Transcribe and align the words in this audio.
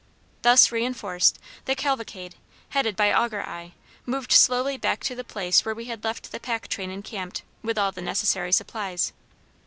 Thus 0.41 0.71
reinforced, 0.71 1.37
the 1.65 1.75
cavalcade, 1.75 2.33
headed 2.69 2.95
by 2.95 3.13
Augur 3.13 3.43
eye, 3.43 3.73
moved 4.07 4.31
slowly 4.31 4.75
back 4.75 5.01
to 5.01 5.13
the 5.13 5.23
place 5.23 5.63
where 5.63 5.75
we 5.75 5.85
had 5.85 6.03
left 6.03 6.31
the 6.31 6.39
pack 6.39 6.67
train 6.69 6.89
encamped, 6.89 7.43
with 7.61 7.77
all 7.77 7.91
the 7.91 8.01
necessary 8.01 8.51
supplies. 8.51 9.13